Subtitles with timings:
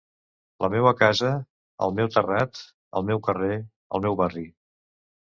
[0.63, 1.33] La meua casa,
[1.87, 2.63] el meu terrat,
[3.01, 3.59] el meu carrer,
[3.99, 4.47] el meu barri...